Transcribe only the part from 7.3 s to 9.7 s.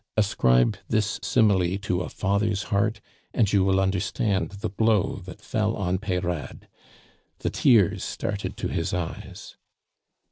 the tears started to his eyes.